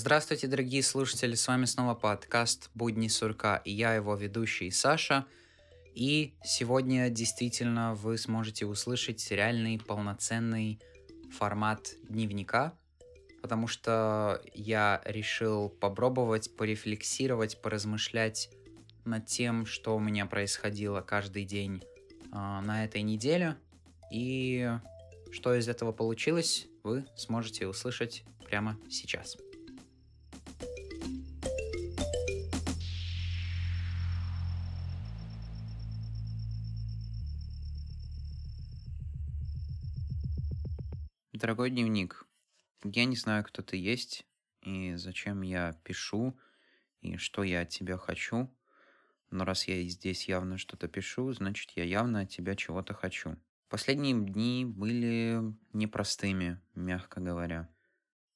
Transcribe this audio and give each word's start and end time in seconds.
Здравствуйте, 0.00 0.46
дорогие 0.46 0.82
слушатели, 0.82 1.34
с 1.34 1.46
вами 1.46 1.66
снова 1.66 1.94
подкаст 1.94 2.70
«Будни 2.74 3.08
сурка» 3.08 3.60
и 3.66 3.70
я 3.70 3.92
его 3.92 4.14
ведущий 4.14 4.70
Саша. 4.70 5.26
И 5.94 6.32
сегодня 6.42 7.10
действительно 7.10 7.94
вы 7.94 8.16
сможете 8.16 8.64
услышать 8.64 9.30
реальный 9.30 9.78
полноценный 9.78 10.80
формат 11.30 11.96
дневника, 12.08 12.72
потому 13.42 13.66
что 13.66 14.40
я 14.54 15.02
решил 15.04 15.68
попробовать 15.68 16.56
порефлексировать, 16.56 17.60
поразмышлять 17.60 18.48
над 19.04 19.26
тем, 19.26 19.66
что 19.66 19.94
у 19.94 20.00
меня 20.00 20.24
происходило 20.24 21.02
каждый 21.02 21.44
день 21.44 21.84
э, 21.84 22.28
на 22.30 22.86
этой 22.86 23.02
неделе. 23.02 23.58
И 24.10 24.66
что 25.30 25.54
из 25.54 25.68
этого 25.68 25.92
получилось, 25.92 26.68
вы 26.84 27.04
сможете 27.16 27.66
услышать 27.66 28.24
прямо 28.46 28.78
сейчас. 28.88 29.36
Дорогой 41.50 41.70
дневник, 41.70 42.28
я 42.84 43.04
не 43.06 43.16
знаю, 43.16 43.42
кто 43.42 43.60
ты 43.60 43.76
есть, 43.76 44.24
и 44.62 44.94
зачем 44.94 45.42
я 45.42 45.72
пишу, 45.82 46.38
и 47.00 47.16
что 47.16 47.42
я 47.42 47.62
от 47.62 47.70
тебя 47.70 47.98
хочу, 47.98 48.56
но 49.32 49.44
раз 49.44 49.66
я 49.66 49.82
здесь 49.88 50.28
явно 50.28 50.58
что-то 50.58 50.86
пишу, 50.86 51.32
значит, 51.32 51.72
я 51.72 51.82
явно 51.82 52.20
от 52.20 52.28
тебя 52.28 52.54
чего-то 52.54 52.94
хочу. 52.94 53.36
Последние 53.68 54.14
дни 54.14 54.64
были 54.64 55.42
непростыми, 55.72 56.60
мягко 56.76 57.18
говоря. 57.18 57.68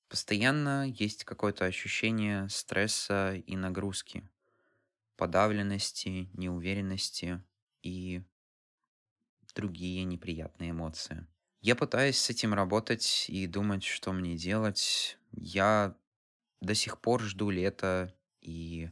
Постоянно 0.09 0.88
есть 0.88 1.23
какое-то 1.23 1.66
ощущение 1.66 2.48
стресса 2.48 3.37
и 3.37 3.54
нагрузки, 3.54 4.29
подавленности, 5.15 6.29
неуверенности 6.32 7.45
и 7.80 8.24
другие 9.54 10.02
неприятные 10.02 10.70
эмоции. 10.73 11.29
Я 11.65 11.76
пытаюсь 11.76 12.18
с 12.18 12.29
этим 12.29 12.52
работать 12.52 13.24
и 13.29 13.46
думать, 13.46 13.84
что 13.84 14.12
мне 14.12 14.37
делать. 14.37 15.16
Я 15.32 15.96
до 16.60 16.74
сих 16.74 17.01
пор 17.01 17.23
жду 17.23 17.48
лета 17.48 18.15
и 18.43 18.90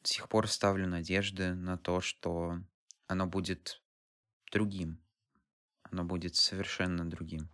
до 0.00 0.08
сих 0.08 0.28
пор 0.28 0.46
ставлю 0.46 0.86
надежды 0.86 1.54
на 1.54 1.76
то, 1.76 2.00
что 2.00 2.60
оно 3.08 3.26
будет 3.26 3.82
другим. 4.52 5.02
Оно 5.82 6.04
будет 6.04 6.36
совершенно 6.36 7.04
другим. 7.04 7.50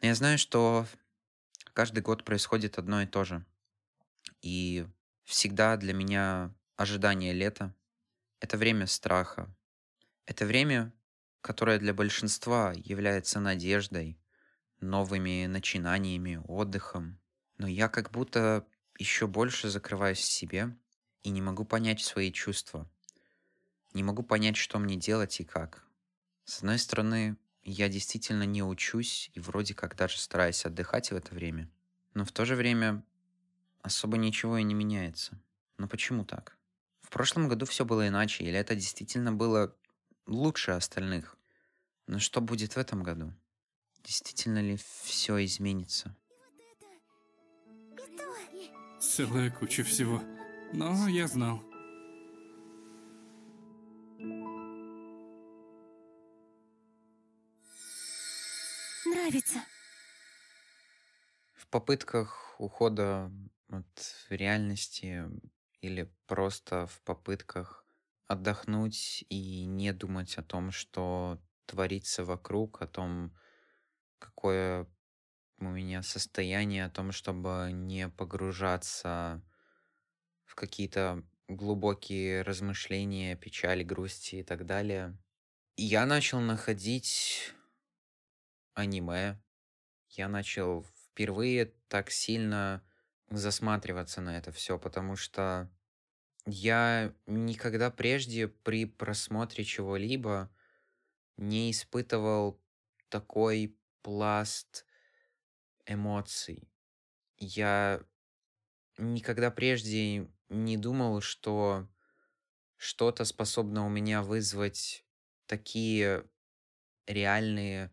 Но 0.00 0.08
я 0.08 0.14
знаю, 0.14 0.38
что 0.38 0.86
каждый 1.74 2.00
год 2.02 2.24
происходит 2.24 2.78
одно 2.78 3.02
и 3.02 3.06
то 3.06 3.24
же. 3.24 3.44
И 4.40 4.86
всегда 5.24 5.76
для 5.76 5.92
меня 5.92 6.54
ожидание 6.76 7.34
лета— 7.34 7.74
это 8.40 8.56
время 8.56 8.86
страха. 8.86 9.54
Это 10.24 10.46
время, 10.46 10.94
которая 11.40 11.78
для 11.78 11.94
большинства 11.94 12.72
является 12.76 13.40
надеждой, 13.40 14.18
новыми 14.80 15.46
начинаниями, 15.46 16.40
отдыхом. 16.46 17.18
Но 17.56 17.66
я 17.66 17.88
как 17.88 18.10
будто 18.10 18.66
еще 18.98 19.26
больше 19.26 19.68
закрываюсь 19.68 20.18
в 20.18 20.30
себе 20.30 20.76
и 21.22 21.30
не 21.30 21.42
могу 21.42 21.64
понять 21.64 22.02
свои 22.02 22.32
чувства. 22.32 22.90
Не 23.94 24.02
могу 24.02 24.22
понять, 24.22 24.56
что 24.56 24.78
мне 24.78 24.96
делать 24.96 25.40
и 25.40 25.44
как. 25.44 25.84
С 26.44 26.58
одной 26.58 26.78
стороны, 26.78 27.36
я 27.62 27.88
действительно 27.88 28.44
не 28.44 28.62
учусь 28.62 29.30
и 29.34 29.40
вроде 29.40 29.74
как 29.74 29.96
даже 29.96 30.18
стараюсь 30.18 30.64
отдыхать 30.64 31.10
в 31.10 31.16
это 31.16 31.34
время. 31.34 31.70
Но 32.14 32.24
в 32.24 32.32
то 32.32 32.44
же 32.44 32.54
время 32.54 33.04
особо 33.82 34.16
ничего 34.16 34.58
и 34.58 34.62
не 34.62 34.74
меняется. 34.74 35.40
Но 35.76 35.88
почему 35.88 36.24
так? 36.24 36.56
В 37.00 37.10
прошлом 37.10 37.48
году 37.48 37.66
все 37.66 37.84
было 37.84 38.06
иначе, 38.08 38.44
или 38.44 38.58
это 38.58 38.74
действительно 38.74 39.32
было 39.32 39.74
лучше 40.28 40.72
остальных. 40.72 41.36
Но 42.06 42.18
что 42.18 42.40
будет 42.40 42.74
в 42.74 42.78
этом 42.78 43.02
году? 43.02 43.32
Действительно 44.04 44.60
ли 44.60 44.76
все 44.76 45.44
изменится? 45.44 46.16
Целая 49.00 49.50
куча 49.50 49.82
всего. 49.82 50.22
Но 50.72 51.08
я 51.08 51.26
знал. 51.26 51.62
Нравится. 59.06 59.58
В 61.54 61.66
попытках 61.68 62.54
ухода 62.58 63.32
от 63.68 64.26
реальности 64.30 65.24
или 65.80 66.12
просто 66.26 66.86
в 66.86 67.00
попытках 67.02 67.84
отдохнуть 68.28 69.24
и 69.30 69.64
не 69.64 69.92
думать 69.92 70.36
о 70.36 70.42
том, 70.42 70.70
что 70.70 71.42
творится 71.66 72.24
вокруг, 72.24 72.80
о 72.82 72.86
том, 72.86 73.34
какое 74.18 74.86
у 75.58 75.64
меня 75.64 76.02
состояние, 76.02 76.84
о 76.84 76.90
том, 76.90 77.10
чтобы 77.10 77.70
не 77.72 78.08
погружаться 78.08 79.42
в 80.44 80.54
какие-то 80.54 81.24
глубокие 81.48 82.42
размышления, 82.42 83.34
печали, 83.34 83.82
грусти 83.82 84.36
и 84.36 84.42
так 84.42 84.66
далее. 84.66 85.18
Я 85.76 86.06
начал 86.06 86.40
находить 86.40 87.54
аниме. 88.74 89.40
Я 90.10 90.28
начал 90.28 90.84
впервые 90.84 91.72
так 91.88 92.10
сильно 92.10 92.82
засматриваться 93.30 94.20
на 94.20 94.36
это 94.36 94.52
все, 94.52 94.78
потому 94.78 95.16
что 95.16 95.70
я 96.50 97.14
никогда 97.26 97.90
прежде 97.90 98.48
при 98.48 98.86
просмотре 98.86 99.64
чего-либо 99.64 100.50
не 101.36 101.70
испытывал 101.70 102.60
такой 103.08 103.76
пласт 104.02 104.86
эмоций. 105.86 106.68
Я 107.36 108.02
никогда 108.96 109.50
прежде 109.50 110.30
не 110.48 110.76
думал, 110.76 111.20
что 111.20 111.88
что-то 112.76 113.24
способно 113.24 113.86
у 113.86 113.88
меня 113.88 114.22
вызвать 114.22 115.04
такие 115.46 116.24
реальные 117.06 117.92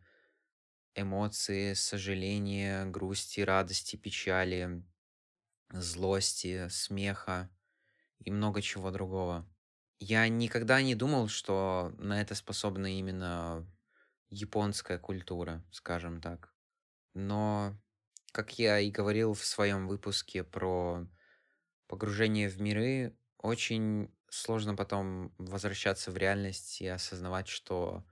эмоции, 0.96 1.74
сожаления, 1.74 2.86
грусти, 2.86 3.42
радости, 3.42 3.96
печали, 3.98 4.84
злости, 5.72 6.68
смеха 6.70 7.50
и 8.26 8.32
много 8.32 8.62
чего 8.62 8.92
другого. 8.92 9.48
Я 10.00 10.28
никогда 10.28 10.82
не 10.82 10.96
думал, 10.96 11.30
что 11.30 11.94
на 11.98 12.22
это 12.22 12.36
способна 12.36 12.98
именно 13.00 13.66
японская 14.30 15.00
культура, 15.00 15.64
скажем 15.72 16.22
так. 16.22 16.54
Но, 17.14 17.78
как 18.34 18.60
я 18.60 18.80
и 18.80 18.92
говорил 18.92 19.34
в 19.34 19.46
своем 19.46 19.88
выпуске 19.88 20.44
про 20.44 21.08
погружение 21.88 22.50
в 22.50 22.60
миры, 22.62 23.18
очень 23.38 24.14
сложно 24.30 24.76
потом 24.76 25.34
возвращаться 25.38 26.12
в 26.12 26.18
реальность 26.18 26.82
и 26.82 26.88
осознавать, 26.88 27.48
что 27.48 28.06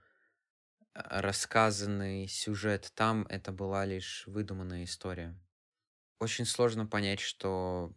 э, 0.94 1.00
рассказанный 1.20 2.28
сюжет 2.28 2.92
там 2.94 3.26
это 3.28 3.52
была 3.52 3.84
лишь 3.84 4.26
выдуманная 4.26 4.84
история. 4.84 5.38
Очень 6.20 6.46
сложно 6.46 6.86
понять, 6.86 7.20
что 7.20 7.94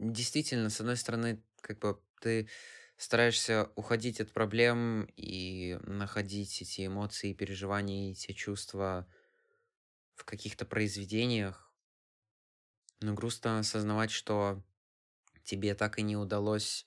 действительно, 0.00 0.70
с 0.70 0.80
одной 0.80 0.96
стороны, 0.96 1.42
как 1.60 1.78
бы 1.78 2.00
ты 2.20 2.48
стараешься 2.96 3.70
уходить 3.76 4.20
от 4.20 4.32
проблем 4.32 5.08
и 5.16 5.78
находить 5.82 6.60
эти 6.62 6.86
эмоции, 6.86 7.34
переживания 7.34 8.10
и 8.10 8.14
те 8.14 8.34
чувства 8.34 9.06
в 10.14 10.24
каких-то 10.24 10.64
произведениях. 10.66 11.72
Но 13.00 13.14
грустно 13.14 13.58
осознавать, 13.58 14.10
что 14.10 14.62
тебе 15.44 15.74
так 15.74 15.98
и 15.98 16.02
не 16.02 16.16
удалось 16.16 16.86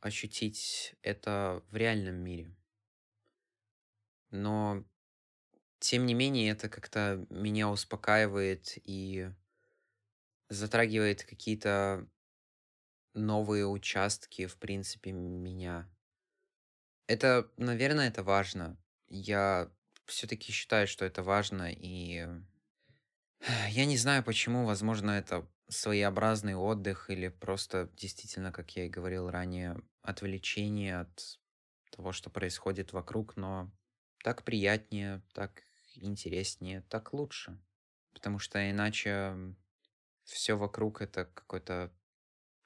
ощутить 0.00 0.94
это 1.02 1.62
в 1.70 1.76
реальном 1.76 2.16
мире. 2.16 2.54
Но, 4.30 4.84
тем 5.80 6.06
не 6.06 6.14
менее, 6.14 6.50
это 6.52 6.68
как-то 6.68 7.26
меня 7.30 7.70
успокаивает 7.70 8.74
и 8.76 9.30
затрагивает 10.48 11.24
какие-то 11.24 12.08
новые 13.14 13.66
участки, 13.66 14.46
в 14.46 14.56
принципе, 14.56 15.12
меня. 15.12 15.88
Это, 17.06 17.50
наверное, 17.56 18.08
это 18.08 18.22
важно. 18.22 18.78
Я 19.08 19.70
все-таки 20.04 20.52
считаю, 20.52 20.86
что 20.86 21.04
это 21.04 21.22
важно, 21.22 21.72
и 21.72 22.26
я 23.68 23.84
не 23.86 23.96
знаю, 23.96 24.22
почему, 24.22 24.64
возможно, 24.64 25.10
это 25.12 25.48
своеобразный 25.68 26.54
отдых 26.54 27.10
или 27.10 27.28
просто 27.28 27.90
действительно, 27.94 28.52
как 28.52 28.70
я 28.76 28.86
и 28.86 28.90
говорил 28.90 29.30
ранее, 29.30 29.80
отвлечение 30.02 31.00
от 31.00 31.38
того, 31.90 32.12
что 32.12 32.30
происходит 32.30 32.92
вокруг, 32.92 33.36
но 33.36 33.70
так 34.22 34.44
приятнее, 34.44 35.22
так 35.34 35.62
интереснее, 35.96 36.82
так 36.88 37.12
лучше. 37.12 37.58
Потому 38.14 38.38
что 38.38 38.70
иначе 38.70 39.54
все 40.28 40.54
вокруг 40.56 41.00
это 41.00 41.24
какой-то 41.24 41.92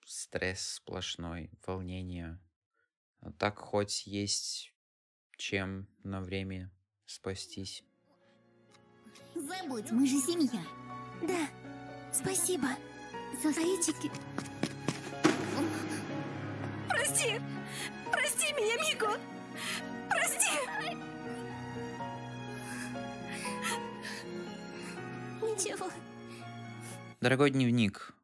стресс 0.05 0.75
сплошной, 0.75 1.51
волнение. 1.65 2.41
А 3.21 3.33
так 3.33 3.59
хоть 3.59 4.07
есть 4.07 4.73
чем 5.37 5.89
на 6.05 6.21
время 6.21 6.71
спастись. 7.07 7.85
Забудь, 9.35 9.91
мы 9.91 10.07
же 10.07 10.19
семья. 10.19 10.63
Да, 11.23 11.49
спасибо. 12.13 12.69
Зайчики. 13.43 14.11
Прости! 16.89 17.41
Прости 18.13 18.53
меня, 18.53 18.77
Мико! 18.85 19.19
Прости! 20.09 20.97
Ничего. 25.41 25.91
Дорогой 27.23 27.53
дневник, 27.53 28.17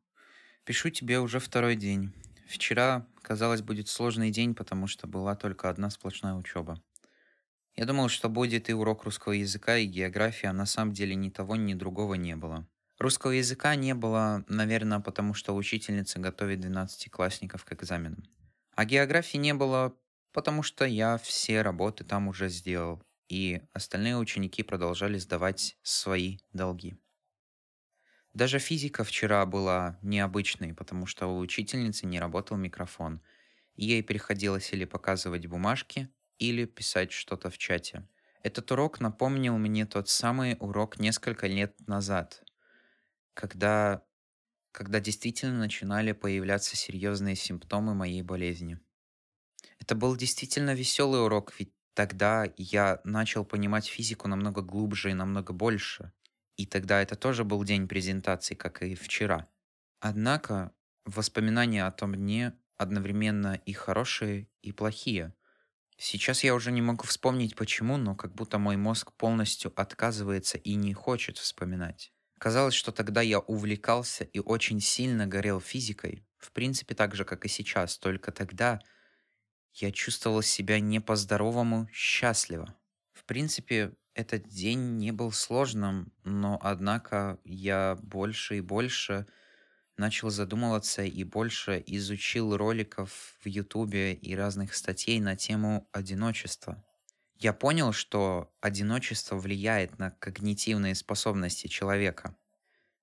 пишу 0.65 0.91
тебе 0.91 1.21
уже 1.21 1.39
второй 1.39 1.77
день. 1.77 2.13
Вчера, 2.49 3.07
казалось, 3.23 3.63
будет 3.63 3.87
сложный 3.87 4.33
день, 4.33 4.57
потому 4.57 4.89
что 4.89 5.07
была 5.07 5.37
только 5.37 5.71
одна 5.71 5.89
сплошная 5.89 6.35
учеба. 6.35 6.83
Я 7.77 7.85
думал, 7.85 8.09
что 8.09 8.29
будет 8.29 8.69
и 8.69 8.75
урок 8.75 9.05
русского 9.05 9.35
языка, 9.35 9.77
и 9.77 9.87
географии, 9.87 10.49
а 10.49 10.53
на 10.53 10.67
самом 10.67 10.95
деле 10.95 11.15
ни 11.15 11.31
того, 11.31 11.55
ни 11.55 11.75
другого 11.75 12.15
не 12.15 12.35
было. 12.35 12.67
Русского 12.99 13.31
языка 13.31 13.77
не 13.77 13.95
было, 13.95 14.45
наверное, 14.49 14.99
потому 14.99 15.33
что 15.33 15.55
учительница 15.55 16.19
готовит 16.19 16.59
12-классников 16.59 17.65
к 17.65 17.75
экзаменам. 17.75 18.25
А 18.75 18.85
географии 18.85 19.39
не 19.39 19.55
было, 19.55 19.95
потому 20.33 20.65
что 20.65 20.85
я 20.85 21.19
все 21.19 21.63
работы 21.63 22.03
там 22.03 22.27
уже 22.27 22.49
сделал, 22.49 23.01
и 23.29 23.63
остальные 23.73 24.17
ученики 24.17 24.65
продолжали 24.65 25.19
сдавать 25.19 25.77
свои 25.85 26.39
долги. 26.53 26.99
Даже 28.39 28.61
физика 28.61 29.03
вчера 29.03 29.45
была 29.47 29.99
необычной, 30.01 30.73
потому 30.73 31.07
что 31.07 31.27
у 31.27 31.39
учительницы 31.41 32.07
не 32.07 32.21
работал 32.21 32.57
микрофон. 32.57 33.21
Ей 33.75 34.01
приходилось 34.01 34.73
или 34.73 34.85
показывать 34.85 35.49
бумажки, 35.49 36.09
или 36.39 36.65
писать 36.65 37.11
что-то 37.11 37.51
в 37.51 37.59
чате. 37.59 38.07
Этот 38.45 38.71
урок 38.71 39.01
напомнил 39.01 39.59
мне 39.59 39.87
тот 39.87 40.09
самый 40.09 40.57
урок 40.61 41.01
несколько 41.01 41.49
лет 41.49 41.75
назад, 41.89 42.45
когда, 43.35 44.05
когда 44.71 45.01
действительно 45.01 45.59
начинали 45.59 46.13
появляться 46.13 46.77
серьезные 46.77 47.35
симптомы 47.35 47.97
моей 47.97 48.23
болезни. 48.23 48.79
Это 49.81 49.97
был 49.97 50.15
действительно 50.15 50.75
веселый 50.77 51.25
урок, 51.25 51.53
ведь 51.59 51.73
тогда 51.93 52.47
я 52.57 53.01
начал 53.03 53.45
понимать 53.45 53.87
физику 53.89 54.29
намного 54.29 54.63
глубже 54.63 55.11
и 55.11 55.15
намного 55.15 55.53
больше. 55.53 56.13
И 56.59 56.67
тогда 56.67 57.01
это 57.01 57.17
тоже 57.17 57.45
был 57.45 57.65
день 57.65 57.89
презентации, 57.89 58.55
как 58.55 58.83
и 58.83 58.95
вчера. 58.95 59.49
Однако 60.01 60.73
воспоминания 61.07 61.87
о 61.87 61.93
том 61.93 62.15
дне 62.15 62.59
одновременно 62.77 63.55
и 63.65 63.73
хорошие, 63.73 64.51
и 64.61 64.73
плохие. 64.73 65.35
Сейчас 65.97 66.45
я 66.45 66.55
уже 66.55 66.73
не 66.73 66.83
могу 66.83 67.05
вспомнить 67.07 67.57
почему, 67.57 67.97
но 67.97 68.17
как 68.17 68.35
будто 68.35 68.59
мой 68.59 68.77
мозг 68.77 69.13
полностью 69.15 69.73
отказывается 69.75 70.59
и 70.59 70.75
не 70.75 70.95
хочет 70.95 71.39
вспоминать. 71.39 72.13
Казалось, 72.39 72.75
что 72.75 72.93
тогда 72.93 73.23
я 73.23 73.41
увлекался 73.41 74.25
и 74.25 74.41
очень 74.41 74.81
сильно 74.81 75.27
горел 75.27 75.61
физикой, 75.61 76.27
в 76.39 76.53
принципе 76.53 76.95
так 76.95 77.15
же, 77.17 77.25
как 77.25 77.45
и 77.45 77.49
сейчас, 77.49 77.99
только 77.99 78.33
тогда 78.33 78.81
я 79.75 79.93
чувствовал 79.93 80.43
себя 80.43 80.81
не 80.81 81.01
по-здоровому 81.01 81.89
счастливо. 81.93 82.75
В 83.13 83.25
принципе, 83.25 83.95
этот 84.19 84.49
день 84.49 84.97
не 84.97 85.13
был 85.13 85.31
сложным, 85.31 86.13
но 86.25 86.59
однако 86.61 87.39
я 87.45 87.97
больше 88.03 88.59
и 88.59 88.61
больше 88.61 89.27
начал 89.97 90.31
задумываться 90.31 91.05
и 91.05 91.23
больше 91.23 91.83
изучил 91.87 92.57
роликов 92.57 93.39
в 93.41 93.47
Ютубе 93.47 94.15
и 94.15 94.35
разных 94.35 94.75
статей 94.75 95.21
на 95.21 95.37
тему 95.37 95.89
одиночества. 95.93 96.85
Я 97.37 97.53
понял, 97.53 97.93
что 97.93 98.53
одиночество 98.61 99.37
влияет 99.37 100.01
на 100.01 100.11
когнитивные 100.11 100.97
способности 100.97 101.69
человека, 101.69 102.37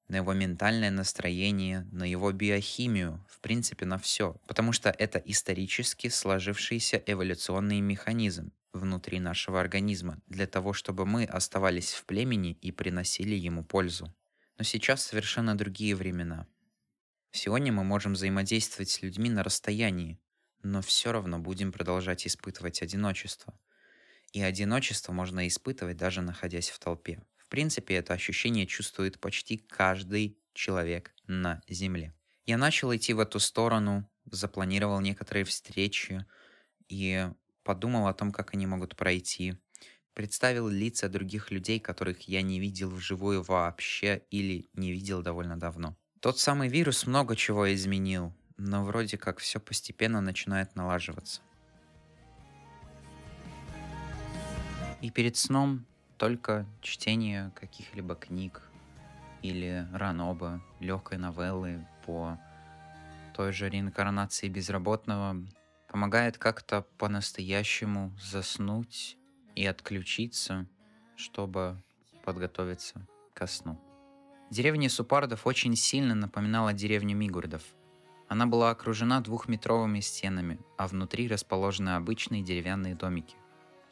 на 0.09 0.17
его 0.17 0.33
ментальное 0.33 0.91
настроение, 0.91 1.87
на 1.93 2.03
его 2.03 2.31
биохимию, 2.33 3.25
в 3.29 3.39
принципе 3.39 3.85
на 3.85 3.97
все, 3.97 4.35
потому 4.47 4.73
что 4.73 4.89
это 4.89 5.17
исторически 5.19 6.09
сложившийся 6.09 7.01
эволюционный 7.05 7.79
механизм, 7.79 8.51
внутри 8.75 9.19
нашего 9.19 9.59
организма, 9.59 10.21
для 10.27 10.47
того, 10.47 10.73
чтобы 10.73 11.05
мы 11.05 11.25
оставались 11.25 11.93
в 11.93 12.05
племени 12.05 12.53
и 12.61 12.71
приносили 12.71 13.35
ему 13.35 13.63
пользу. 13.63 14.13
Но 14.57 14.63
сейчас 14.63 15.03
совершенно 15.05 15.57
другие 15.57 15.95
времена. 15.95 16.47
Сегодня 17.31 17.73
мы 17.73 17.83
можем 17.83 18.13
взаимодействовать 18.13 18.89
с 18.89 19.01
людьми 19.01 19.29
на 19.29 19.43
расстоянии, 19.43 20.19
но 20.63 20.81
все 20.81 21.11
равно 21.11 21.39
будем 21.39 21.71
продолжать 21.71 22.25
испытывать 22.25 22.81
одиночество. 22.81 23.59
И 24.31 24.41
одиночество 24.41 25.11
можно 25.11 25.47
испытывать 25.47 25.97
даже 25.97 26.21
находясь 26.21 26.69
в 26.69 26.79
толпе. 26.79 27.21
В 27.37 27.47
принципе, 27.47 27.95
это 27.95 28.13
ощущение 28.13 28.65
чувствует 28.65 29.19
почти 29.19 29.57
каждый 29.57 30.39
человек 30.53 31.13
на 31.27 31.61
Земле. 31.67 32.13
Я 32.45 32.57
начал 32.57 32.95
идти 32.95 33.13
в 33.13 33.19
эту 33.19 33.39
сторону, 33.39 34.09
запланировал 34.25 34.99
некоторые 34.99 35.45
встречи, 35.45 36.25
и 36.87 37.29
подумал 37.65 38.07
о 38.07 38.13
том, 38.13 38.31
как 38.31 38.53
они 38.53 38.67
могут 38.67 38.95
пройти, 38.95 39.57
представил 40.13 40.69
лица 40.69 41.09
других 41.09 41.51
людей, 41.51 41.79
которых 41.79 42.29
я 42.29 42.41
не 42.41 42.59
видел 42.61 42.89
вживую 42.89 43.41
вообще 43.43 44.21
или 44.31 44.69
не 44.73 44.93
видел 44.93 45.21
довольно 45.21 45.59
давно. 45.59 45.97
Тот 46.21 46.39
самый 46.39 46.69
вирус 46.69 47.05
много 47.05 47.35
чего 47.35 47.73
изменил, 47.73 48.33
но 48.57 48.85
вроде 48.85 49.17
как 49.17 49.39
все 49.39 49.59
постепенно 49.59 50.21
начинает 50.21 50.75
налаживаться. 50.75 51.41
И 55.01 55.09
перед 55.09 55.35
сном 55.35 55.85
только 56.17 56.65
чтение 56.81 57.51
каких-либо 57.55 58.15
книг 58.15 58.61
или 59.41 59.87
ранобы, 59.91 60.61
легкой 60.79 61.17
новеллы 61.17 61.85
по 62.05 62.39
той 63.35 63.51
же 63.51 63.69
реинкарнации 63.69 64.47
безработного 64.47 65.35
помогает 65.95 66.37
как-то 66.37 66.81
по-настоящему 66.97 68.11
заснуть 68.21 69.17
и 69.55 69.65
отключиться, 69.65 70.67
чтобы 71.15 71.81
подготовиться 72.25 73.07
ко 73.33 73.47
сну. 73.47 73.79
Деревня 74.51 74.89
Супардов 74.89 75.47
очень 75.47 75.73
сильно 75.77 76.13
напоминала 76.13 76.73
деревню 76.73 77.15
Мигурдов. 77.15 77.63
Она 78.27 78.45
была 78.45 78.71
окружена 78.71 79.21
двухметровыми 79.21 80.01
стенами, 80.01 80.59
а 80.77 80.89
внутри 80.89 81.29
расположены 81.29 81.91
обычные 81.91 82.43
деревянные 82.43 82.95
домики, 82.95 83.37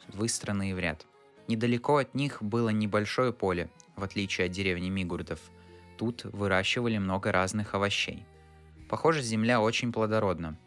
выстроенные 0.08 0.74
в 0.74 0.78
ряд. 0.78 1.06
Недалеко 1.48 1.96
от 1.96 2.14
них 2.14 2.42
было 2.42 2.68
небольшое 2.68 3.32
поле, 3.32 3.70
в 3.96 4.04
отличие 4.04 4.48
от 4.48 4.52
деревни 4.52 4.90
Мигурдов. 4.90 5.40
Тут 5.96 6.24
выращивали 6.24 6.98
много 6.98 7.32
разных 7.32 7.74
овощей. 7.74 8.26
Похоже, 8.90 9.22
земля 9.22 9.62
очень 9.62 9.90
плодородна, 9.90 10.58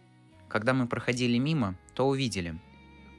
когда 0.50 0.74
мы 0.74 0.88
проходили 0.88 1.38
мимо, 1.38 1.76
то 1.94 2.08
увидели, 2.08 2.58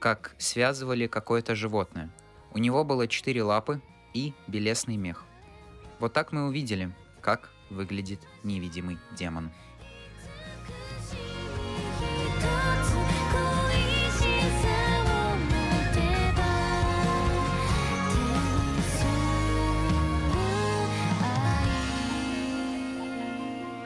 как 0.01 0.35
связывали 0.39 1.07
какое-то 1.07 1.55
животное. 1.55 2.11
У 2.53 2.59
него 2.59 2.85
было 2.85 3.07
четыре 3.07 3.43
лапы 3.43 3.81
и 4.15 4.33
белесный 4.47 4.97
мех. 4.97 5.25
Вот 5.99 6.13
так 6.13 6.33
мы 6.33 6.47
увидели, 6.47 6.95
как 7.21 7.51
выглядит 7.71 8.21
невидимый 8.43 8.99
демон. 9.17 9.51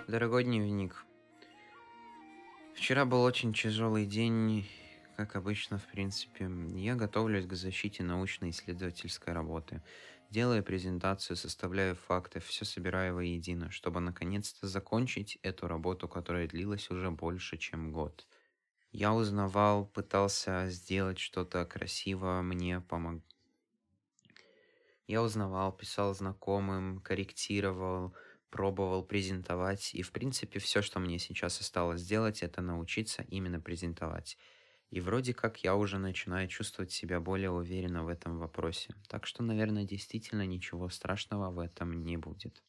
Дорогой 0.07 0.45
дневник, 0.45 1.07
Вчера 2.83 3.05
был 3.05 3.23
очень 3.23 3.53
тяжелый 3.53 4.07
день, 4.07 4.67
как 5.17 5.37
обычно, 5.37 5.79
в 5.79 5.87
принципе. 5.87 6.51
Я 6.75 6.97
готовлюсь 6.97 7.47
к 7.47 7.53
защите 7.53 8.03
научно-исследовательской 8.03 9.33
работы. 9.33 9.81
Делаю 10.31 10.65
презентацию, 10.65 11.37
составляю 11.37 11.95
факты, 11.95 12.41
все 12.41 12.65
собираю 12.65 13.15
воедино, 13.15 13.71
чтобы 13.71 14.01
наконец-то 14.01 14.67
закончить 14.67 15.39
эту 15.45 15.69
работу, 15.69 16.09
которая 16.09 16.49
длилась 16.49 16.91
уже 16.91 17.13
больше, 17.13 17.57
чем 17.57 17.93
год. 17.93 18.27
Я 18.91 19.15
узнавал, 19.15 19.87
пытался 19.87 20.67
сделать 20.69 21.21
что-то 21.21 21.65
красиво, 21.65 22.43
мне 22.43 22.81
помог. 22.81 23.23
Я 25.07 25.23
узнавал, 25.23 25.71
писал 25.71 26.13
знакомым, 26.15 26.99
корректировал, 26.99 28.13
пробовал 28.53 29.05
презентовать. 29.05 29.95
И, 29.95 30.03
в 30.03 30.13
принципе, 30.13 30.61
все, 30.61 30.83
что 30.83 31.01
мне 31.01 31.19
сейчас 31.19 31.61
осталось 31.61 32.03
сделать, 32.03 32.43
это 32.45 32.63
научиться 32.63 33.23
именно 33.25 33.61
презентовать. 33.61 34.39
И 34.91 35.01
вроде 35.01 35.35
как 35.35 35.65
я 35.65 35.75
уже 35.77 35.99
начинаю 35.99 36.49
чувствовать 36.49 36.93
себя 36.93 37.21
более 37.21 37.51
уверенно 37.51 38.05
в 38.05 38.09
этом 38.09 38.39
вопросе. 38.39 38.95
Так 39.09 39.27
что, 39.27 39.43
наверное, 39.43 39.85
действительно 39.85 40.47
ничего 40.47 40.91
страшного 40.91 41.51
в 41.51 41.59
этом 41.61 42.05
не 42.05 42.17
будет. 42.19 42.63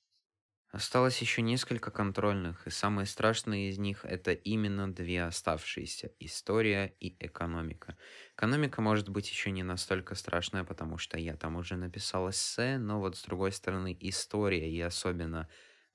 Осталось 0.72 1.22
еще 1.22 1.44
несколько 1.44 1.92
контрольных, 1.92 2.66
и 2.66 2.72
самые 2.72 3.06
страшные 3.06 3.70
из 3.70 3.78
них 3.78 4.06
это 4.06 4.32
именно 4.34 4.92
две 4.92 5.24
оставшиеся– 5.24 6.14
история 6.20 6.96
и 7.00 7.16
экономика. 7.24 7.96
Экономика 8.36 8.82
может 8.82 9.08
быть 9.10 9.30
еще 9.30 9.52
не 9.52 9.62
настолько 9.62 10.16
страшная, 10.16 10.64
потому 10.64 10.98
что 10.98 11.20
я 11.20 11.36
там 11.38 11.58
уже 11.58 11.76
написал 11.78 12.28
эссе, 12.32 12.80
но 12.80 13.00
вот 13.00 13.16
с 13.18 13.24
другой 13.24 13.52
стороны 13.52 13.96
история 14.00 14.68
и 14.72 14.82
особенно 14.82 15.48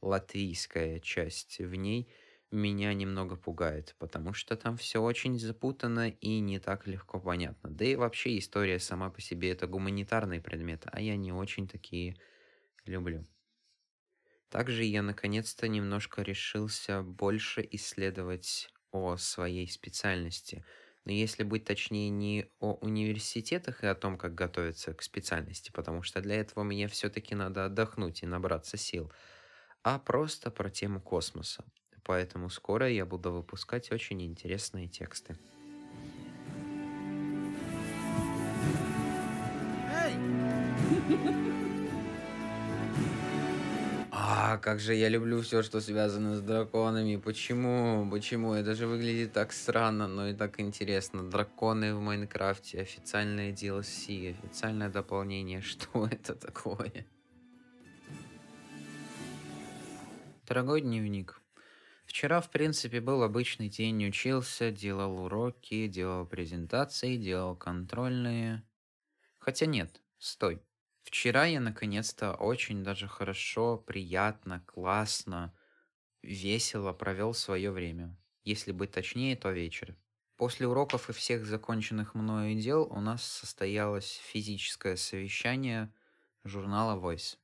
латвийская 0.03 1.01
часть 1.01 1.59
в 1.59 1.75
ней 1.75 2.13
меня 2.51 2.95
немного 2.95 3.37
пугает, 3.37 3.95
потому 3.99 4.33
что 4.33 4.57
там 4.57 4.77
все 4.77 5.03
очень 5.03 5.39
запутано 5.39 6.09
и 6.11 6.41
не 6.41 6.59
так 6.61 6.87
легко 6.87 7.21
понятно. 7.21 7.71
Да 7.71 7.85
и 7.85 7.95
вообще 7.97 8.39
история 8.39 8.79
сама 8.79 9.11
по 9.11 9.21
себе 9.21 9.51
это 9.53 9.67
гуманитарный 9.67 10.41
предмет, 10.41 10.85
а 10.87 11.01
я 11.01 11.17
не 11.17 11.33
очень 11.33 11.69
такие 11.69 12.17
люблю. 12.87 13.27
Также 14.49 14.85
я 14.85 15.03
наконец-то 15.03 15.69
немножко 15.69 16.23
решился 16.23 17.03
больше 17.03 17.67
исследовать 17.73 18.71
о 18.91 19.17
своей 19.17 19.69
специальности. 19.69 20.65
Но 21.05 21.13
если 21.13 21.43
быть 21.43 21.65
точнее 21.65 22.09
не 22.11 22.51
о 22.59 22.75
университетах 22.75 23.83
и 23.85 23.87
о 23.87 23.95
том, 23.95 24.17
как 24.19 24.35
готовиться 24.35 24.95
к 24.95 25.03
специальности, 25.03 25.71
потому 25.71 26.03
что 26.03 26.21
для 26.21 26.37
этого 26.37 26.65
мне 26.65 26.89
все-таки 26.89 27.35
надо 27.35 27.67
отдохнуть 27.67 28.23
и 28.23 28.27
набраться 28.27 28.77
сил, 28.77 29.13
а 29.89 29.99
просто 29.99 30.51
про 30.51 30.69
тему 30.69 31.01
космоса. 31.01 31.65
Поэтому 32.05 32.51
скоро 32.51 32.91
я 32.91 33.07
буду 33.07 33.33
выпускать 33.33 33.91
очень 33.91 34.21
интересные 34.23 34.87
тексты. 34.87 35.35
А, 44.11 44.59
как 44.59 44.79
же 44.79 44.95
я 44.95 45.09
люблю 45.09 45.41
все, 45.41 45.63
что 45.63 45.81
связано 45.81 46.37
с 46.37 46.43
драконами. 46.43 47.17
Почему? 47.17 48.07
Почему? 48.11 48.53
Это 48.53 48.75
же 48.75 48.87
выглядит 48.87 49.33
так 49.33 49.53
странно, 49.53 50.07
но 50.07 50.29
и 50.29 50.35
так 50.35 50.61
интересно. 50.61 51.23
Драконы 51.31 51.95
в 51.95 52.01
Майнкрафте, 52.01 52.83
официальное 52.83 53.53
DLC, 53.53 54.37
официальное 54.39 54.91
дополнение. 54.91 55.63
Что 55.63 56.07
это 56.07 56.35
такое? 56.35 57.07
Дорогой 60.49 60.81
дневник. 60.81 61.43
Вчера, 62.07 62.41
в 62.41 62.49
принципе, 62.49 63.03
был 63.03 63.23
обычный 63.23 63.69
день. 63.69 64.09
Учился, 64.09 64.71
делал 64.71 65.27
уроки, 65.27 65.89
делал 65.89 66.25
презентации, 66.25 67.19
делал 67.19 67.55
контрольные. 67.55 68.63
Хотя 69.37 69.67
нет, 69.67 70.01
стой. 70.17 70.63
Вчера 71.03 71.45
я 71.45 71.61
наконец-то 71.61 72.33
очень 72.33 72.83
даже 72.83 73.09
хорошо, 73.09 73.77
приятно, 73.77 74.65
классно, 74.65 75.55
весело 76.23 76.95
провел 76.95 77.35
свое 77.35 77.71
время. 77.71 78.17
Если 78.43 78.73
быть 78.73 78.93
точнее, 78.93 79.37
то 79.37 79.51
вечер. 79.51 79.95
После 80.39 80.67
уроков 80.67 81.11
и 81.11 81.13
всех 81.13 81.45
законченных 81.45 82.15
мною 82.15 82.59
дел 82.59 82.85
у 82.91 83.01
нас 83.01 83.23
состоялось 83.23 84.23
физическое 84.25 84.97
совещание 84.97 85.93
журнала 86.43 86.99
Voice. 86.99 87.37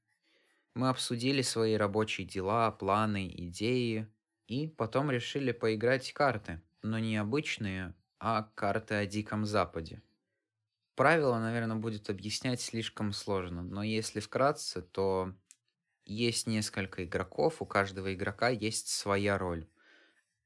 Мы 0.75 0.88
обсудили 0.88 1.43
свои 1.43 1.75
рабочие 1.75 2.26
дела, 2.26 2.71
планы, 2.71 3.28
идеи, 3.28 4.09
и 4.47 4.69
потом 4.69 5.11
решили 5.11 5.52
поиграть 5.52 6.12
карты, 6.12 6.61
но 6.83 6.99
не 6.99 7.16
обычные, 7.16 7.95
а 8.19 8.43
карты 8.54 8.95
о 8.95 9.07
Диком 9.07 9.47
Западе– 9.47 10.02
Правила, 10.95 11.40
наверное, 11.40 11.76
будет 11.76 12.09
объяснять 12.09 12.61
слишком 12.61 13.12
сложно, 13.12 13.62
но 13.62 13.83
если 13.83 14.21
вкратце, 14.21 14.81
то 14.81 15.35
есть 16.04 16.47
несколько 16.47 17.04
игроков, 17.04 17.61
у 17.61 17.66
каждого 17.66 18.14
игрока 18.14 18.49
есть 18.49 18.88
своя 18.88 19.37
роль. 19.37 19.66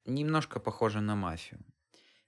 Немножко 0.06 0.58
похоже 0.58 1.02
на 1.02 1.16
мафию. 1.16 1.61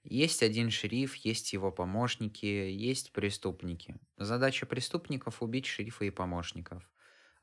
Есть 0.03 0.43
один 0.43 0.69
шериф, 0.69 1.15
есть 1.15 1.53
его 1.53 1.71
помощники, 1.71 2.45
есть 2.45 3.11
преступники. 3.11 3.97
Задача 4.17 4.67
преступников– 4.67 5.37
убить 5.41 5.65
шерифа 5.65 6.05
и 6.05 6.11
помощников. 6.11 6.87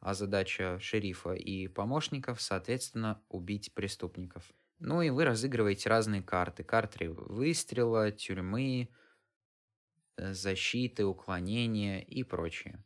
А 0.00 0.14
задача 0.14 0.78
шерифа 0.80 1.32
и 1.32 1.68
помощников, 1.68 2.40
соответственно, 2.40 3.22
убить 3.28 3.74
преступников. 3.74 4.52
Ну 4.78 5.02
и 5.02 5.10
вы 5.10 5.24
разыгрываете 5.24 5.88
разные 5.88 6.22
карты. 6.22 6.62
Карты 6.62 7.10
выстрела, 7.10 8.12
тюрьмы, 8.12 8.90
Э, 10.18 10.34
защиты, 10.34 11.04
уклонения 11.04 12.00
и 12.00 12.24
прочее. 12.24 12.84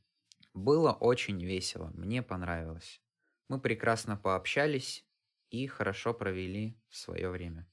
Было 0.53 0.93
очень 0.93 1.43
весело, 1.43 1.91
мне 1.95 2.23
понравилось. 2.23 3.01
Мы 3.49 3.59
прекрасно 3.59 4.19
пообщались 4.19 5.07
и 5.49 5.67
хорошо 5.67 6.13
провели 6.13 6.79
свое 6.91 7.31
время. 7.31 7.72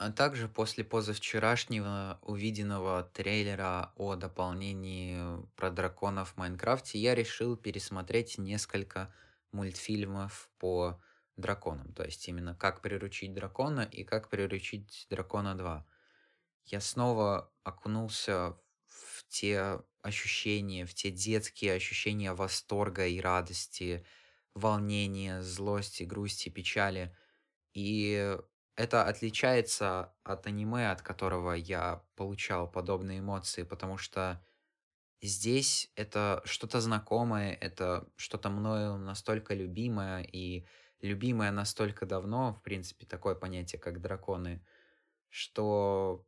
А 0.00 0.10
также 0.10 0.48
после 0.48 0.82
позавчерашнего 0.82 2.18
увиденного 2.22 3.02
трейлера 3.02 3.92
о 3.96 4.16
дополнении 4.16 5.46
про 5.56 5.70
драконов 5.70 6.30
в 6.30 6.36
Майнкрафте 6.38 6.98
я 6.98 7.14
решил 7.14 7.54
пересмотреть 7.54 8.38
несколько 8.38 9.12
мультфильмов 9.52 10.48
по 10.58 11.02
драконам. 11.36 11.92
То 11.92 12.02
есть 12.02 12.26
именно 12.28 12.54
как 12.54 12.80
приручить 12.80 13.34
дракона 13.34 13.82
и 13.82 14.02
как 14.02 14.30
приручить 14.30 15.06
дракона 15.10 15.54
2 15.54 15.86
я 16.64 16.80
снова 16.80 17.52
окунулся 17.62 18.56
в 18.86 19.28
те 19.28 19.82
ощущения, 20.00 20.86
в 20.86 20.94
те 20.94 21.10
детские 21.10 21.74
ощущения 21.74 22.32
восторга 22.32 23.06
и 23.06 23.20
радости, 23.20 24.06
волнения, 24.54 25.42
злости, 25.42 26.04
грусти, 26.04 26.48
печали. 26.48 27.14
И 27.74 28.38
это 28.80 29.04
отличается 29.04 30.10
от 30.24 30.46
аниме, 30.46 30.90
от 30.90 31.02
которого 31.02 31.52
я 31.52 32.02
получал 32.16 32.66
подобные 32.66 33.18
эмоции, 33.18 33.62
потому 33.62 33.98
что 33.98 34.42
здесь 35.20 35.92
это 35.96 36.40
что-то 36.46 36.80
знакомое, 36.80 37.52
это 37.52 38.08
что-то 38.16 38.48
мною 38.48 38.96
настолько 38.96 39.52
любимое 39.52 40.22
и 40.22 40.64
любимое 41.02 41.50
настолько 41.50 42.06
давно, 42.06 42.54
в 42.54 42.62
принципе, 42.62 43.04
такое 43.04 43.34
понятие, 43.34 43.78
как 43.78 44.00
драконы, 44.00 44.64
что 45.28 46.26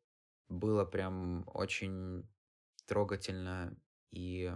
было 0.51 0.85
прям 0.85 1.45
очень 1.47 2.29
трогательно 2.85 3.75
и 4.11 4.53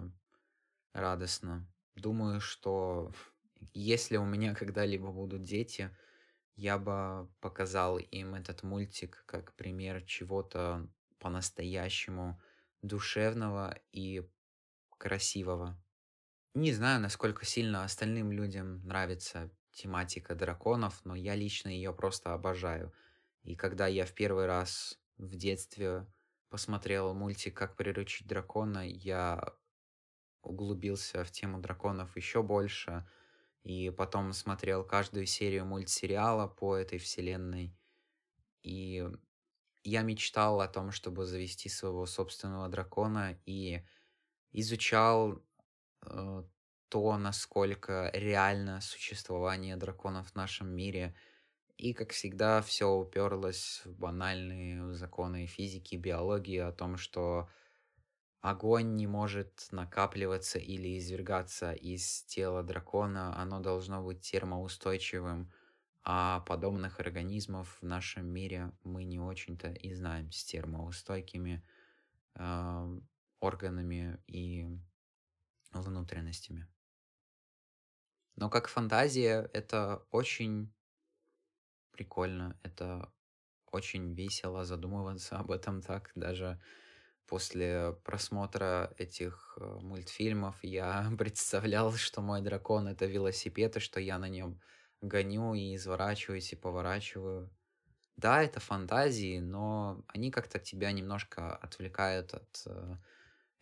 радостно. 0.93 1.67
Думаю, 1.95 2.43
что 2.43 3.11
если 3.73 4.19
у 4.19 4.27
меня 4.27 4.55
когда-либо 4.55 5.11
будут 5.13 5.45
дети, 5.45 5.91
я 6.57 6.79
бы 6.79 7.29
показал 7.41 7.99
им 7.99 8.35
этот 8.35 8.63
мультик 8.63 9.23
как 9.27 9.55
пример 9.55 10.03
чего-то 10.03 10.89
по-настоящему 11.19 12.41
душевного 12.83 13.79
и 13.93 14.29
красивого. 14.99 15.81
Не 16.55 16.73
знаю, 16.73 17.01
насколько 17.01 17.45
сильно 17.45 17.85
остальным 17.85 18.33
людям 18.33 18.83
нравится 18.87 19.51
тематика 19.73 20.35
драконов, 20.35 21.05
но 21.05 21.15
я 21.15 21.35
лично 21.35 21.69
ее 21.69 21.93
просто 21.93 22.33
обожаю. 22.33 22.95
И 23.43 23.55
когда 23.55 23.87
я 23.87 24.07
в 24.07 24.13
первый 24.13 24.47
раз 24.47 24.99
в 25.19 25.37
детстве 25.37 26.07
посмотрел 26.49 27.13
мультик 27.13 27.55
«Как 27.55 27.77
приручить 27.77 28.27
дракона», 28.27 28.89
я 28.89 29.53
углубился 30.41 31.25
в 31.25 31.31
тему 31.31 31.61
драконов 31.61 32.17
еще 32.17 32.43
больше, 32.43 33.07
и 33.67 33.91
потом 33.91 34.33
смотрел 34.33 34.85
каждую 34.85 35.27
серию 35.27 35.67
мультсериала 35.67 36.47
по 36.47 36.77
этой 36.77 36.99
вселенной. 36.99 37.77
И 38.63 39.05
я 39.83 40.03
мечтал 40.03 40.61
о 40.61 40.69
том, 40.69 40.93
чтобы 40.93 41.27
завести 41.27 41.69
своего 41.69 42.07
собственного 42.07 42.69
дракона 42.69 43.39
и 43.45 43.85
изучал 44.53 45.43
э, 46.03 46.45
то, 46.89 47.19
насколько 47.19 48.11
реально 48.15 48.81
существование 48.81 49.77
драконов 49.77 50.31
в 50.31 50.35
нашем 50.35 50.69
мире– 50.69 51.15
и, 51.77 51.93
как 51.93 52.13
всегда, 52.13 52.63
все 52.63 52.91
уперлось 52.91 53.83
в 53.85 53.99
банальные 53.99 54.95
законы 54.95 55.47
физики, 55.47 55.97
биологии 55.97 56.59
о 56.59 56.73
том, 56.73 56.97
что 56.97 57.51
огонь 58.41 58.97
не 58.97 59.07
может 59.07 59.69
накапливаться 59.73 60.59
или 60.59 60.99
извергаться 60.99 61.73
из 61.73 62.23
тела 62.25 62.63
дракона, 62.63 63.37
оно 63.41 63.61
должно 63.61 64.03
быть 64.03 64.21
термоустойчивым, 64.21 65.53
а 66.03 66.41
подобных 66.41 67.01
организмов 67.01 67.79
в 67.81 67.85
нашем 67.85 68.27
мире 68.27 68.73
мы 68.85 69.05
не 69.05 69.19
очень-то 69.19 69.73
и 69.73 69.93
знаем 69.93 70.31
с 70.31 70.45
термоустойкими 70.45 71.67
э, 72.35 73.01
органами 73.41 74.23
и 74.29 74.69
внутренностями. 75.73 76.69
Но 78.37 78.51
как 78.51 78.69
фантазия 78.69 79.51
это 79.53 80.07
очень 80.11 80.73
прикольно, 81.91 82.59
это 82.63 83.11
очень 83.73 84.15
весело 84.15 84.65
задумываться 84.65 85.39
об 85.39 85.51
этом 85.51 85.83
так, 85.83 86.13
даже 86.15 86.61
после 87.27 87.97
просмотра 88.05 88.95
этих 88.99 89.57
э, 89.61 89.65
мультфильмов 89.65 90.57
я 90.63 91.11
представлял, 91.19 91.93
что 91.95 92.23
мой 92.23 92.41
дракон 92.43 92.89
это 92.89 93.07
велосипед, 93.07 93.77
и 93.77 93.81
что 93.81 94.01
я 94.01 94.19
на 94.19 94.29
нем 94.29 94.61
гоню 95.01 95.55
и 95.55 95.75
изворачиваюсь 95.77 96.53
и 96.53 96.57
поворачиваю. 96.57 97.51
Да, 98.17 98.43
это 98.43 98.61
фантазии, 98.61 99.41
но 99.41 100.03
они 100.09 100.31
как-то 100.31 100.59
тебя 100.59 100.91
немножко 100.93 101.55
отвлекают 101.55 102.33
от 102.35 102.63
э, 102.67 102.97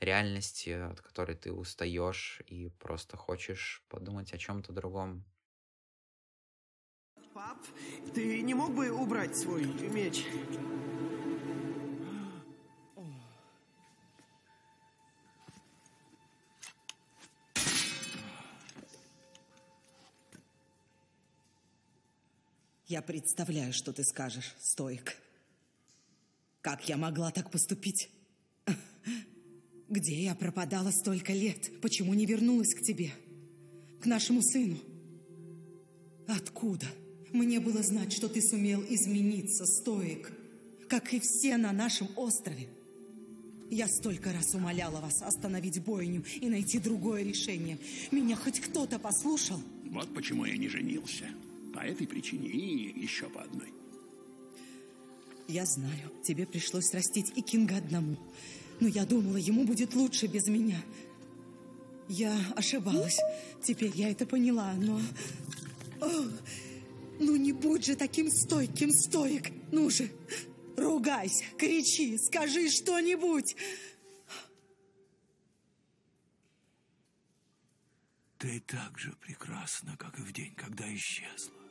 реальности, 0.01 0.71
от 0.71 1.01
которой 1.01 1.37
ты 1.37 1.53
устаешь 1.53 2.41
и 2.47 2.69
просто 2.69 3.17
хочешь 3.17 3.85
подумать 3.89 4.33
о 4.33 4.39
чем-то 4.39 4.73
другом. 4.73 5.25
Пап, 7.33 7.59
ты 8.15 8.43
не 8.43 8.55
мог 8.55 8.73
бы 8.73 8.93
убрать 8.93 9.37
свой 9.37 9.65
меч? 9.65 10.25
Я 22.87 23.01
представляю, 23.01 23.73
что 23.73 23.93
ты 23.93 24.05
скажешь, 24.05 24.55
стоик. 24.61 25.17
Как 26.61 26.87
я 26.89 26.97
могла 26.99 27.31
так 27.31 27.51
поступить? 27.51 28.11
Где 29.89 30.23
я 30.23 30.35
пропадала 30.35 30.91
столько 30.91 31.33
лет? 31.33 31.81
Почему 31.81 32.13
не 32.15 32.27
вернулась 32.27 32.75
к 32.75 32.83
тебе? 32.83 33.13
К 34.01 34.07
нашему 34.07 34.43
сыну? 34.43 34.79
Откуда? 36.29 36.87
Мне 37.33 37.59
было 37.59 37.83
знать, 37.83 38.13
что 38.13 38.29
ты 38.29 38.43
сумел 38.43 38.83
измениться, 38.89 39.65
стоик, 39.67 40.31
как 40.89 41.13
и 41.15 41.21
все 41.21 41.57
на 41.57 41.73
нашем 41.73 42.09
острове. 42.17 42.69
Я 43.71 43.89
столько 43.89 44.33
раз 44.33 44.55
умоляла 44.55 45.01
вас 45.01 45.23
остановить 45.23 45.83
бойню 45.83 46.23
и 46.41 46.49
найти 46.49 46.79
другое 46.79 47.25
решение. 47.25 47.79
Меня 48.11 48.37
хоть 48.37 48.61
кто-то 48.61 48.99
послушал? 48.99 49.61
Вот 49.91 50.15
почему 50.15 50.45
я 50.45 50.57
не 50.57 50.69
женился. 50.69 51.25
По 51.75 51.81
этой 51.81 52.07
причине 52.07 52.49
и 52.49 53.01
еще 53.01 53.29
по 53.29 53.43
одной. 53.43 53.75
Я 55.49 55.67
знаю, 55.67 56.13
тебе 56.23 56.47
пришлось 56.47 56.95
растить 56.95 57.33
и 57.35 57.43
Кинга 57.43 57.77
одному. 57.77 58.17
Но 58.81 58.87
я 58.89 59.05
думала, 59.05 59.37
ему 59.37 59.65
будет 59.65 59.95
лучше 59.95 60.27
без 60.27 60.47
меня. 60.47 60.81
Я 62.09 62.39
ошибалась. 62.55 63.19
Теперь 63.63 63.91
я 63.95 64.11
это 64.11 64.25
поняла, 64.25 64.73
но... 64.75 65.01
О, 66.01 66.29
ну 67.19 67.37
не 67.37 67.53
будь 67.53 67.85
же 67.85 67.97
таким 67.97 68.31
стойким, 68.31 68.93
стоик. 68.93 69.51
Ну 69.73 69.91
же, 69.91 70.11
ругайся, 70.77 71.45
кричи, 71.59 72.19
скажи 72.19 72.71
что-нибудь. 72.71 73.57
Ты 78.39 78.61
так 78.61 78.97
же 78.99 79.13
прекрасна, 79.21 79.97
как 79.97 80.19
и 80.19 80.23
в 80.23 80.33
день, 80.33 80.55
когда 80.55 80.85
исчезла. 80.95 81.64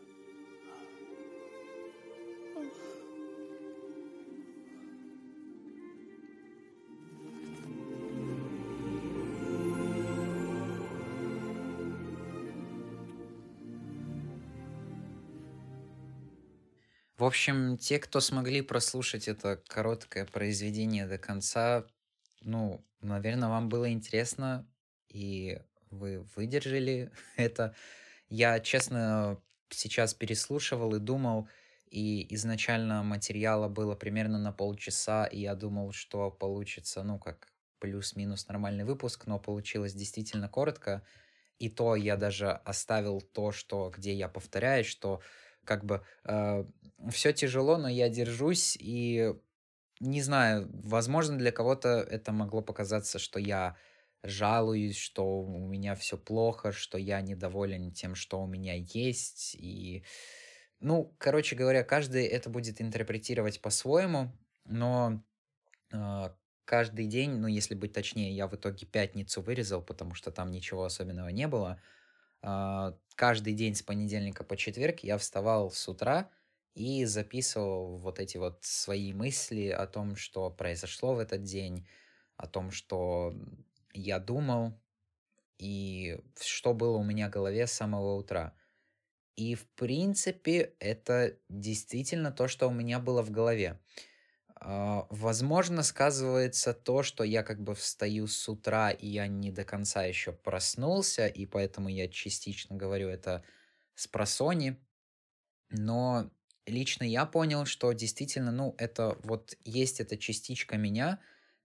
В 17.24 17.26
общем, 17.26 17.78
те, 17.78 18.00
кто 18.00 18.20
смогли 18.20 18.62
прослушать 18.62 19.30
это 19.30 19.56
короткое 19.68 20.26
произведение 20.26 21.08
до 21.08 21.18
конца, 21.18 21.86
ну, 22.42 22.86
наверное, 23.00 23.48
вам 23.48 23.70
было 23.70 23.90
интересно, 23.90 24.68
и 25.08 25.62
вы 25.90 26.28
выдержали 26.36 27.12
это. 27.38 27.76
Я, 28.28 28.60
честно, 28.60 29.42
сейчас 29.70 30.14
переслушивал 30.14 30.96
и 30.96 31.00
думал, 31.00 31.48
и 31.94 32.34
изначально 32.34 33.04
материала 33.04 33.68
было 33.70 33.96
примерно 33.96 34.40
на 34.40 34.52
полчаса, 34.52 35.26
и 35.26 35.42
я 35.42 35.54
думал, 35.54 35.92
что 35.92 36.32
получится, 36.32 37.04
ну, 37.04 37.20
как 37.20 37.54
плюс-минус 37.78 38.48
нормальный 38.48 38.84
выпуск, 38.84 39.28
но 39.28 39.38
получилось 39.38 39.94
действительно 39.94 40.50
коротко. 40.50 41.06
И 41.60 41.70
то 41.70 41.96
я 41.96 42.18
даже 42.18 42.50
оставил 42.50 43.22
то, 43.22 43.52
что 43.52 43.92
где 43.96 44.12
я 44.12 44.28
повторяюсь, 44.28 44.88
что 44.88 45.22
как 45.66 45.86
бы 45.86 46.04
э, 46.24 46.66
все 47.12 47.32
тяжело, 47.32 47.78
но 47.78 47.88
я 47.88 48.10
держусь 48.10 48.76
и 48.80 49.36
не 50.00 50.22
знаю, 50.24 50.70
возможно, 50.74 51.38
для 51.38 51.52
кого-то 51.52 51.90
это 51.90 52.32
могло 52.32 52.62
показаться, 52.64 53.20
что 53.20 53.40
я 53.40 53.78
жалуюсь, 54.24 54.98
что 54.98 55.42
у 55.42 55.68
меня 55.68 55.94
все 55.94 56.18
плохо, 56.18 56.72
что 56.72 56.98
я 56.98 57.22
недоволен 57.22 57.92
тем, 57.92 58.16
что 58.16 58.42
у 58.42 58.48
меня 58.48 58.74
есть. 58.74 59.56
И, 59.56 60.04
ну, 60.84 61.16
короче 61.18 61.56
говоря, 61.56 61.84
каждый 61.84 62.26
это 62.26 62.50
будет 62.50 62.82
интерпретировать 62.82 63.62
по-своему, 63.62 64.32
но 64.66 65.24
э, 65.94 66.30
каждый 66.66 67.08
день, 67.08 67.32
ну, 67.38 67.48
если 67.48 67.76
быть 67.76 67.94
точнее, 67.94 68.36
я 68.36 68.48
в 68.48 68.56
итоге 68.56 68.86
пятницу 68.86 69.42
вырезал, 69.42 69.82
потому 69.82 70.14
что 70.14 70.32
там 70.32 70.52
ничего 70.52 70.84
особенного 70.86 71.30
не 71.30 71.48
было. 71.48 71.82
Э, 72.42 72.94
каждый 73.16 73.54
день 73.54 73.76
с 73.76 73.82
понедельника 73.84 74.44
по 74.44 74.58
четверг 74.58 75.00
я 75.02 75.18
вставал 75.18 75.72
с 75.72 75.88
утра 75.88 76.30
и 76.76 77.06
записывал 77.06 77.98
вот 77.98 78.20
эти 78.20 78.38
вот 78.38 78.60
свои 78.64 79.14
мысли 79.14 79.70
о 79.70 79.88
том, 79.88 80.18
что 80.18 80.50
произошло 80.52 81.16
в 81.16 81.20
этот 81.20 81.44
день, 81.44 81.88
о 82.36 82.48
том, 82.48 82.72
что 82.72 83.34
я 83.94 84.20
думал 84.20 84.80
и 85.60 86.20
что 86.42 86.74
было 86.74 86.98
у 86.98 87.04
меня 87.04 87.28
в 87.30 87.32
голове 87.32 87.68
с 87.68 87.72
самого 87.72 88.16
утра. 88.16 88.54
И, 89.36 89.56
в 89.56 89.68
принципе, 89.76 90.76
это 90.80 91.40
действительно 91.50 92.32
то, 92.32 92.48
что 92.48 92.68
у 92.68 92.72
меня 92.72 93.00
было 93.00 93.24
в 93.24 93.32
голове. 93.32 93.80
А, 94.56 95.08
возможно, 95.10 95.84
сказывается 95.84 96.74
то, 96.74 97.04
что 97.04 97.24
я 97.24 97.44
как 97.44 97.62
бы 97.64 97.76
встаю 97.76 98.28
с 98.28 98.50
утра, 98.50 98.92
и 98.92 99.08
я 99.08 99.28
не 99.28 99.52
до 99.52 99.66
конца 99.66 100.04
еще 100.06 100.34
проснулся, 100.34 101.28
и 101.28 101.46
поэтому 101.46 101.90
я 101.90 102.08
частично 102.10 102.76
говорю 102.76 103.10
это 103.10 103.44
с 103.96 104.08
просони. 104.08 104.82
Но 105.70 106.32
лично 106.66 107.04
я 107.04 107.26
понял, 107.26 107.66
что 107.66 107.92
действительно, 107.94 108.52
ну, 108.52 108.76
это 108.78 109.18
вот 109.24 109.56
есть 109.64 110.00
эта 110.00 110.18
частичка 110.18 110.78
меня, 110.78 111.20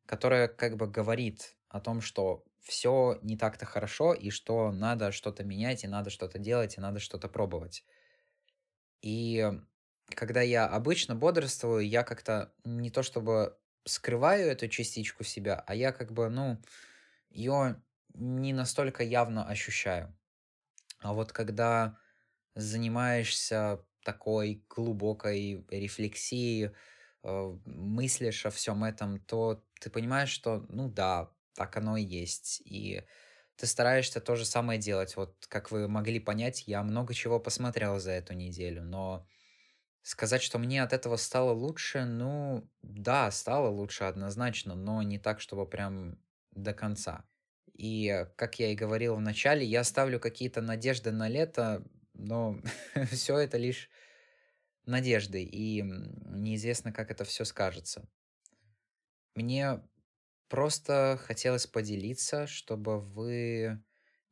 которая 0.07 0.49
как 0.49 0.77
бы 0.77 0.87
говорит 0.89 1.57
о 1.69 1.81
том, 1.81 2.01
что 2.01 2.45
все 2.69 3.19
не 3.23 3.37
так-то 3.39 3.67
хорошо, 3.67 4.15
и 4.15 4.31
что 4.31 4.73
надо 4.73 5.13
что-то 5.13 5.45
менять, 5.45 5.85
и 5.85 5.89
надо 5.89 6.11
что-то 6.11 6.39
делать, 6.39 6.79
и 6.79 6.81
надо 6.81 7.01
что-то 7.01 7.29
пробовать. 7.29 7.85
И 9.03 9.51
когда 10.15 10.41
я 10.43 10.67
обычно 10.67 11.15
бодрствую, 11.15 11.87
я 11.89 12.03
как-то 12.03 12.55
не 12.65 12.91
то 12.91 13.03
чтобы 13.03 13.59
скрываю 13.87 14.49
эту 14.51 14.69
частичку 14.69 15.25
себя, 15.25 15.63
а 15.67 15.75
я 15.75 15.93
как 15.93 16.13
бы, 16.13 16.29
ну, 16.29 16.59
ее 17.31 17.83
не 18.15 18.53
настолько 18.53 19.05
явно 19.05 19.47
ощущаю. 19.49 20.19
А 21.01 21.15
вот 21.15 21.33
когда 21.33 21.99
занимаешься 22.55 23.87
такой 24.05 24.65
глубокой 24.69 25.67
рефлексией, 25.71 26.73
э, 27.25 27.59
мыслишь 27.67 28.47
о 28.47 28.51
всем 28.51 28.85
этом, 28.85 29.21
то 29.21 29.65
ты 29.81 29.91
понимаешь, 29.91 30.31
что, 30.31 30.67
ну 30.69 30.91
да, 30.91 31.33
так 31.59 31.77
оно 31.77 31.97
и 31.97 32.05
есть. 32.05 32.63
И 32.65 33.03
ты 33.57 33.67
стараешься 33.67 34.21
то 34.21 34.37
же 34.37 34.45
самое 34.45 34.79
делать. 34.79 35.17
Вот 35.17 35.47
как 35.49 35.71
вы 35.71 35.89
могли 35.89 36.21
понять, 36.21 36.65
я 36.67 36.83
много 36.83 37.13
чего 37.13 37.41
посмотрел 37.41 37.99
за 37.99 38.13
эту 38.13 38.35
неделю, 38.35 38.83
но 38.85 39.27
Сказать, 40.09 40.43
что 40.43 40.59
мне 40.59 40.83
от 40.83 40.95
этого 40.95 41.17
стало 41.17 41.53
лучше, 41.53 42.07
ну, 42.07 42.67
да, 42.81 43.31
стало 43.31 43.69
лучше 43.69 44.05
однозначно, 44.05 44.75
но 44.75 45.03
не 45.03 45.19
так, 45.19 45.39
чтобы 45.39 45.67
прям 45.69 46.19
до 46.53 46.73
конца. 46.73 47.29
И, 47.75 48.27
как 48.37 48.59
я 48.59 48.73
и 48.73 48.75
говорил 48.75 49.17
в 49.17 49.21
начале, 49.21 49.67
я 49.67 49.85
ставлю 49.85 50.19
какие-то 50.19 50.63
надежды 50.63 51.11
на 51.13 51.29
лето, 51.29 51.85
но 52.15 52.59
все 53.13 53.37
это 53.37 53.59
лишь 53.59 53.91
надежды, 54.87 55.43
и 55.43 55.83
неизвестно, 55.83 56.91
как 56.91 57.11
это 57.11 57.25
все 57.25 57.45
скажется. 57.45 58.09
Мне 59.35 59.83
просто 60.49 61.19
хотелось 61.23 61.67
поделиться, 61.67 62.47
чтобы 62.47 63.01
вы 63.01 63.83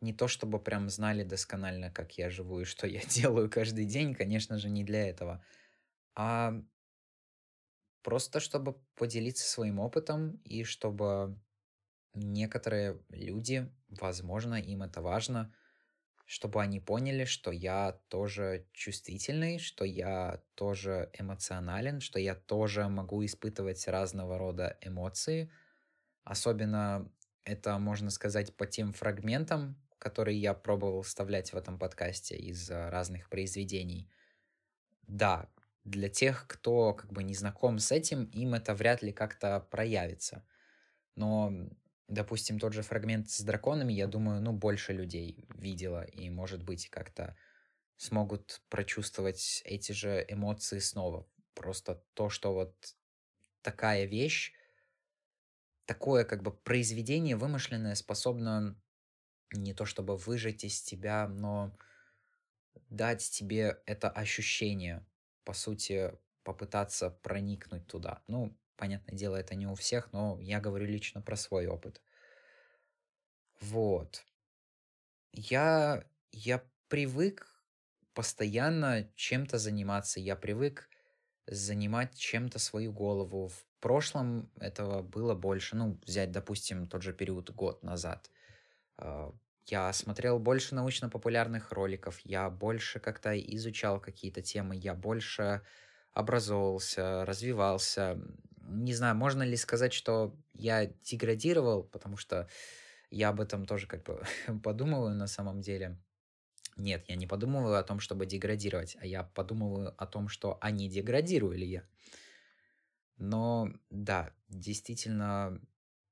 не 0.01 0.13
то 0.13 0.29
чтобы 0.29 0.61
прям 0.61 0.89
знали 0.91 1.25
досконально, 1.25 1.91
как 1.91 2.19
я 2.19 2.31
живу 2.31 2.61
и 2.61 2.65
что 2.65 2.87
я 2.87 3.01
делаю 3.09 3.51
каждый 3.51 3.87
день, 3.87 4.15
конечно 4.15 4.59
же, 4.59 4.69
не 4.71 4.85
для 4.85 5.09
этого– 5.09 5.45
а 6.17 6.55
просто 8.03 8.41
чтобы 8.41 8.75
поделиться 8.95 9.49
своим 9.49 9.79
опытом 9.81 10.41
и 10.45 10.65
чтобы 10.65 11.39
некоторые 12.15 13.01
люди, 13.11 13.73
возможно, 13.89 14.57
им 14.57 14.83
это 14.83 15.03
важно, 15.03 15.55
чтобы 16.27 16.63
они 16.63 16.81
поняли, 16.81 17.25
что 17.25 17.53
я 17.53 18.01
тоже 18.09 18.69
чувствительный, 18.73 19.59
что 19.59 19.85
я 19.85 20.43
тоже 20.55 21.11
эмоционален, 21.19 22.01
что 22.01 22.19
я 22.21 22.35
тоже 22.35 22.89
могу 22.89 23.25
испытывать 23.25 23.87
разного 23.89 24.39
рода 24.39 24.79
эмоции, 24.83 25.51
Особенно 26.27 27.09
это 27.45 27.79
можно 27.79 28.11
сказать 28.11 28.57
по 28.57 28.67
тем 28.67 28.93
фрагментам, 28.93 29.81
которые 29.99 30.37
я 30.41 30.55
пробовал 30.55 31.03
вставлять 31.03 31.53
в 31.53 31.57
этом 31.57 31.79
подкасте 31.79 32.37
из 32.37 32.69
разных 32.69 33.31
произведений. 33.31 34.11
Да, 35.07 35.51
для 35.85 36.09
тех, 36.09 36.47
кто 36.49 36.95
как 36.95 37.13
бы 37.13 37.23
не 37.23 37.35
знаком 37.35 37.79
с 37.79 37.93
этим, 37.93 38.25
им 38.27 38.55
это 38.55 38.75
вряд 38.75 39.03
ли 39.03 39.13
как-то 39.13 39.61
проявится. 39.61 40.45
Но, 41.17 41.53
допустим, 42.09 42.59
тот 42.59 42.73
же 42.73 42.83
фрагмент 42.83 43.31
с 43.31 43.43
драконами, 43.43 43.93
я 43.93 44.09
думаю, 44.09 44.43
ну, 44.43 44.53
больше 44.53 44.93
людей 44.93 45.47
видела 45.55 46.05
и, 46.05 46.31
может 46.31 46.65
быть, 46.65 46.89
как-то 46.91 47.37
смогут 47.97 48.63
прочувствовать 48.71 49.63
эти 49.65 49.93
же 49.93 50.25
эмоции 50.29 50.81
снова. 50.81 51.29
Просто 51.55 52.03
то, 52.15 52.31
что 52.31 52.55
вот 52.55 52.97
такая 53.63 54.07
вещь, 54.07 54.55
такое 55.87 56.25
как 56.25 56.43
бы 56.43 56.53
произведение 56.53 57.37
вымышленное 57.37 57.95
способно 57.95 58.77
не 59.53 59.73
то 59.75 59.85
чтобы 59.85 60.17
выжать 60.17 60.65
из 60.65 60.83
тебя, 60.83 61.29
но 61.29 61.77
дать 62.91 63.29
тебе 63.31 63.81
это 63.87 64.11
ощущение, 64.11 65.07
по 65.45 65.53
сути, 65.53 66.13
попытаться 66.43 67.11
проникнуть 67.11 67.87
туда. 67.87 68.23
Ну, 68.29 68.57
понятное 68.77 69.17
дело, 69.17 69.37
это 69.37 69.55
не 69.55 69.67
у 69.67 69.75
всех, 69.75 70.13
но 70.13 70.39
я 70.41 70.61
говорю 70.61 70.87
лично 70.87 71.23
про 71.23 71.37
свой 71.37 71.67
опыт. 71.67 72.03
Вот. 73.61 74.25
Я, 75.33 76.05
я 76.33 76.63
привык 76.89 77.63
постоянно 78.15 79.11
чем-то 79.15 79.59
заниматься. 79.59 80.21
Я 80.21 80.37
привык 80.37 80.89
занимать 81.47 82.15
чем-то 82.17 82.59
свою 82.59 82.93
голову. 82.93 83.49
В 83.49 83.67
прошлом 83.81 84.51
этого 84.61 85.03
было 85.03 85.35
больше. 85.35 85.77
Ну, 85.77 85.99
взять, 86.07 86.33
допустим, 86.33 86.89
тот 86.89 87.03
же 87.03 87.13
период 87.13 87.51
год 87.51 87.83
назад. 87.83 88.31
А, 88.99 89.33
я 89.67 89.93
смотрел 89.93 90.39
больше 90.39 90.75
научно-популярных 90.75 91.73
роликов, 91.73 92.21
я 92.25 92.51
больше 92.51 93.01
как-то 93.01 93.39
изучал 93.39 94.01
какие-то 94.01 94.43
темы, 94.43 94.77
я 94.77 94.95
больше 94.95 95.63
образовывался, 96.13 97.25
развивался. 97.25 98.19
Не 98.61 98.95
знаю, 98.95 99.17
можно 99.17 99.43
ли 99.43 99.57
сказать, 99.57 99.93
что 99.93 100.37
я 100.55 100.87
деградировал, 100.87 101.85
потому 101.85 102.17
что 102.17 102.49
я 103.11 103.31
об 103.31 103.41
этом 103.41 103.67
тоже 103.67 103.87
как 103.87 104.05
бы 104.05 104.23
подумываю 104.63 105.15
на 105.15 105.27
самом 105.27 105.61
деле. 105.61 105.99
Нет, 106.77 107.05
я 107.09 107.17
не 107.17 107.27
подумываю 107.27 107.77
о 107.79 107.83
том, 107.83 108.01
чтобы 108.01 108.25
деградировать, 108.27 108.97
а 109.01 109.07
я 109.07 109.25
подумываю 109.25 109.95
о 109.99 110.07
том, 110.07 110.29
что 110.29 110.59
а 110.61 110.71
не 110.71 110.89
деградирую 110.89 111.67
я. 111.69 111.85
Но 113.19 113.71
да, 113.91 114.33
действительно, 114.49 115.61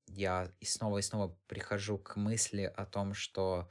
я 0.06 0.52
и 0.60 0.64
снова 0.64 0.98
и 0.98 1.02
снова 1.02 1.38
прихожу 1.48 1.98
к 1.98 2.16
мысли 2.16 2.62
о 2.62 2.86
том, 2.86 3.14
что 3.14 3.70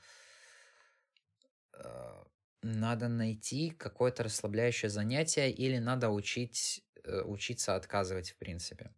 э, 1.73 2.23
надо 2.61 3.07
найти 3.07 3.69
какое-то 3.71 4.23
расслабляющее 4.23 4.89
занятие 4.89 5.51
или 5.51 5.77
надо 5.79 6.09
учить, 6.09 6.83
э, 7.03 7.21
учиться 7.21 7.75
отказывать 7.75 8.31
в 8.31 8.37
принципе. 8.37 8.91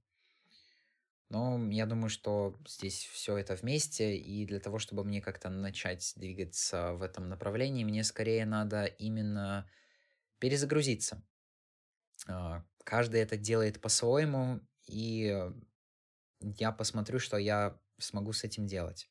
Но 1.35 1.69
я 1.69 1.85
думаю, 1.85 2.07
что 2.07 2.57
здесь 2.65 3.09
все 3.11 3.35
это 3.35 3.55
вместе, 3.55 4.15
и 4.15 4.45
для 4.45 4.61
того, 4.61 4.79
чтобы 4.79 5.03
мне 5.03 5.21
как-то 5.21 5.49
начать 5.49 6.13
двигаться 6.15 6.93
в 6.93 7.01
этом 7.01 7.27
направлении, 7.27 7.83
мне 7.83 8.05
скорее 8.05 8.45
надо 8.45 8.85
именно 8.85 9.69
перезагрузиться. 10.39 11.21
А, 12.29 12.63
каждый 12.85 13.19
это 13.19 13.35
делает 13.35 13.81
по-своему, 13.81 14.61
и 14.85 15.51
я 16.39 16.71
посмотрю, 16.71 17.19
что 17.19 17.35
я 17.35 17.81
смогу 17.97 18.31
с 18.31 18.45
этим 18.45 18.65
делать. 18.65 19.09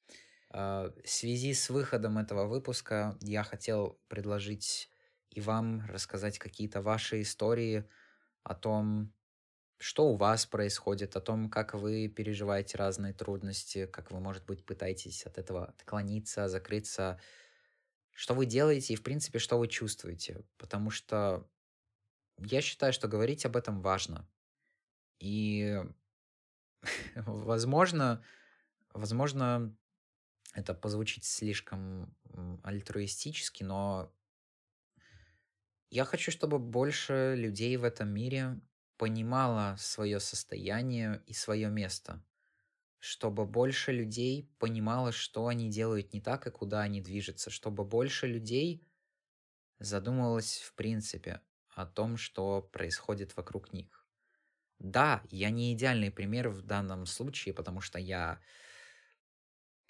А, 0.49 0.95
в 1.05 1.07
связи 1.07 1.53
с 1.53 1.69
выходом 1.69 2.17
этого 2.17 2.47
выпуска 2.47 3.19
я 3.21 3.45
хотел 3.45 4.01
предложить 4.09 4.89
и 5.29 5.43
вам 5.43 5.85
рассказать 5.91 6.39
какие-то 6.39 6.81
ваши 6.81 7.21
истории 7.21 7.85
о 8.45 8.55
том, 8.55 9.13
что 9.85 10.07
у 10.07 10.17
вас 10.17 10.47
происходит, 10.47 11.15
о 11.15 11.21
том, 11.21 11.51
как 11.51 11.75
вы 11.75 12.09
переживаете 12.09 12.79
разные 12.79 13.13
трудности, 13.13 13.85
как 13.85 14.11
вы, 14.13 14.19
может 14.19 14.43
быть, 14.47 14.65
пытаетесь 14.65 15.27
от 15.27 15.37
этого 15.37 15.67
отклониться, 15.67 16.49
закрыться, 16.49 17.21
что 18.15 18.33
вы 18.33 18.47
делаете 18.47 18.95
и, 18.95 18.97
в 18.97 19.03
принципе, 19.03 19.39
что 19.39 19.59
вы 19.59 19.69
чувствуете. 19.69 20.43
Потому 20.57 20.89
что 20.89 21.47
я 22.39 22.63
считаю, 22.63 22.95
что 22.95 23.09
говорить 23.09 23.45
об 23.45 23.59
этом 23.59 23.83
важно. 23.83 24.27
И, 25.19 25.79
возможно, 27.17 28.25
возможно, 28.95 29.77
это 30.55 30.73
позвучит 30.73 31.25
слишком 31.25 32.17
альтруистически, 32.63 33.65
но 33.65 34.11
я 35.91 36.07
хочу, 36.07 36.31
чтобы 36.31 36.59
больше 36.59 37.35
людей 37.37 37.77
в 37.77 37.85
этом 37.85 38.09
мире 38.09 38.63
понимала 38.97 39.77
свое 39.79 40.21
состояние 40.21 41.23
и 41.27 41.33
свое 41.35 41.69
место, 41.71 42.25
чтобы 43.01 43.47
больше 43.47 43.93
людей 43.93 44.51
понимало, 44.59 45.13
что 45.13 45.49
они 45.49 45.71
делают 45.71 46.13
не 46.15 46.21
так 46.23 46.47
и 46.47 46.51
куда 46.53 46.83
они 46.83 47.01
движутся, 47.03 47.51
чтобы 47.51 47.85
больше 47.85 48.27
людей 48.29 48.87
задумывалось 49.79 50.59
в 50.59 50.75
принципе 50.75 51.43
о 51.75 51.87
том, 51.87 52.17
что 52.17 52.63
происходит 52.63 53.37
вокруг 53.37 53.73
них. 53.73 54.07
Да, 54.79 55.23
я 55.31 55.51
не 55.51 55.75
идеальный 55.75 56.11
пример 56.11 56.51
в 56.51 56.63
данном 56.63 57.07
случае, 57.07 57.55
потому 57.55 57.81
что 57.81 57.99
я 57.99 58.41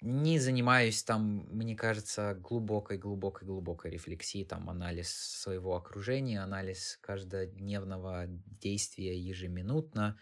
не 0.05 0.37
занимаюсь 0.39 1.03
там, 1.03 1.47
мне 1.49 1.75
кажется, 1.75 2.35
глубокой-глубокой-глубокой 2.35 3.89
рефлексией, 3.89 4.45
там 4.45 4.69
анализ 4.69 5.09
своего 5.11 5.75
окружения, 5.75 6.41
анализ 6.43 6.99
каждодневного 7.01 8.25
действия 8.27 9.19
ежеминутно. 9.19 10.19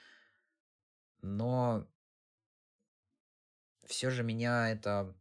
Но 1.22 1.88
все 3.86 4.10
же 4.10 4.24
меня 4.24 4.70
это, 4.72 5.16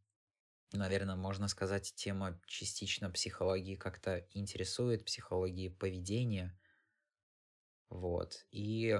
наверное, 0.72 1.16
можно 1.16 1.48
сказать, 1.48 1.92
тема 1.96 2.40
частично 2.46 3.10
психологии 3.10 3.74
как-то 3.74 4.26
интересует, 4.30 5.04
психологии 5.04 5.68
поведения. 5.68 6.56
Вот. 7.88 8.46
И, 8.50 8.98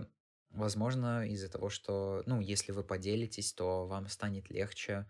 возможно, 0.51 1.27
из-за 1.29 1.49
того, 1.49 1.71
что, 1.71 2.23
ну, 2.27 2.41
если 2.41 2.73
вы 2.73 2.85
поделитесь, 2.85 3.53
то 3.55 3.87
вам 3.87 4.09
станет 4.09 4.51
легче 4.51 5.07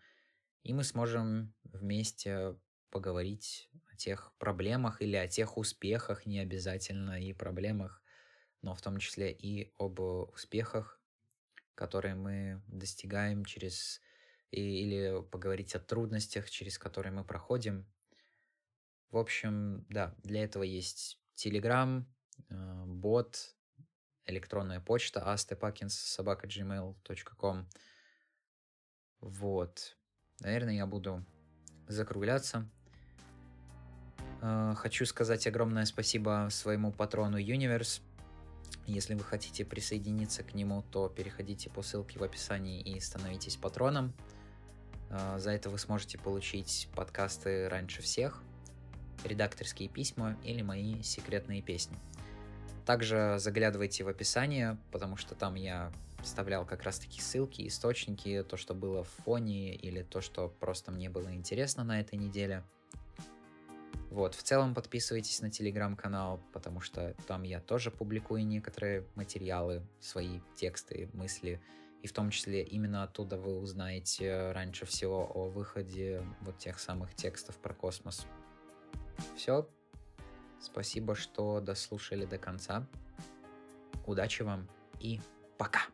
и 0.62 0.72
мы 0.72 0.84
сможем 0.84 1.52
вместе 1.64 2.56
поговорить 2.90 3.68
о 3.90 3.96
тех 3.96 4.32
проблемах 4.38 5.02
или 5.02 5.16
о 5.16 5.26
тех 5.26 5.56
успехах, 5.56 6.26
не 6.26 6.38
обязательно 6.38 7.20
и 7.20 7.32
проблемах, 7.32 8.00
но 8.60 8.74
в 8.74 8.82
том 8.82 8.98
числе 8.98 9.32
и 9.32 9.72
об 9.78 9.98
успехах, 10.00 11.00
которые 11.74 12.14
мы 12.14 12.62
достигаем 12.68 13.44
через 13.44 14.00
или 14.50 15.22
поговорить 15.30 15.74
о 15.74 15.80
трудностях, 15.80 16.50
через 16.50 16.78
которые 16.78 17.12
мы 17.12 17.24
проходим. 17.24 17.86
В 19.10 19.16
общем, 19.16 19.86
да, 19.88 20.14
для 20.22 20.44
этого 20.44 20.62
есть 20.62 21.18
Telegram, 21.34 22.04
э, 22.50 22.84
бот, 22.86 23.56
электронная 24.26 24.80
почта 24.80 25.20
astepakins.gmail.com 25.20 27.68
Вот. 29.20 29.96
Наверное, 30.42 30.74
я 30.74 30.86
буду 30.86 31.24
закругляться. 31.86 32.68
Э, 34.40 34.74
хочу 34.76 35.06
сказать 35.06 35.46
огромное 35.46 35.84
спасибо 35.84 36.48
своему 36.50 36.90
патрону 36.90 37.38
Universe. 37.38 38.02
Если 38.86 39.14
вы 39.14 39.22
хотите 39.22 39.64
присоединиться 39.64 40.42
к 40.42 40.54
нему, 40.54 40.82
то 40.90 41.08
переходите 41.08 41.70
по 41.70 41.82
ссылке 41.82 42.18
в 42.18 42.24
описании 42.24 42.80
и 42.80 42.98
становитесь 42.98 43.54
патроном. 43.54 44.12
Э, 45.10 45.38
за 45.38 45.52
это 45.52 45.70
вы 45.70 45.78
сможете 45.78 46.18
получить 46.18 46.88
подкасты 46.96 47.68
раньше 47.68 48.02
всех, 48.02 48.42
редакторские 49.24 49.88
письма 49.88 50.36
или 50.42 50.62
мои 50.62 51.02
секретные 51.02 51.62
песни. 51.62 51.96
Также 52.84 53.36
заглядывайте 53.38 54.02
в 54.02 54.08
описание, 54.08 54.76
потому 54.90 55.16
что 55.16 55.36
там 55.36 55.54
я 55.54 55.92
вставлял 56.22 56.64
как 56.64 56.82
раз-таки 56.82 57.20
ссылки, 57.20 57.66
источники, 57.66 58.44
то, 58.48 58.56
что 58.56 58.74
было 58.74 59.04
в 59.04 59.08
фоне, 59.24 59.74
или 59.74 60.02
то, 60.02 60.20
что 60.20 60.48
просто 60.48 60.90
мне 60.90 61.10
было 61.10 61.34
интересно 61.34 61.84
на 61.84 62.00
этой 62.00 62.18
неделе. 62.18 62.64
Вот, 64.10 64.34
в 64.34 64.42
целом 64.42 64.74
подписывайтесь 64.74 65.40
на 65.40 65.50
телеграм-канал, 65.50 66.42
потому 66.52 66.80
что 66.80 67.14
там 67.26 67.44
я 67.44 67.60
тоже 67.60 67.90
публикую 67.90 68.46
некоторые 68.46 69.06
материалы, 69.14 69.82
свои 70.00 70.40
тексты, 70.54 71.08
мысли, 71.14 71.62
и 72.02 72.06
в 72.06 72.12
том 72.12 72.30
числе 72.30 72.62
именно 72.62 73.04
оттуда 73.04 73.38
вы 73.38 73.58
узнаете 73.58 74.52
раньше 74.52 74.84
всего 74.84 75.30
о 75.34 75.48
выходе 75.48 76.22
вот 76.40 76.58
тех 76.58 76.78
самых 76.78 77.14
текстов 77.14 77.56
про 77.56 77.72
космос. 77.72 78.26
Все, 79.36 79.66
спасибо, 80.60 81.14
что 81.14 81.60
дослушали 81.60 82.26
до 82.26 82.36
конца. 82.38 82.86
Удачи 84.04 84.42
вам 84.42 84.68
и 85.00 85.20
пока! 85.56 85.91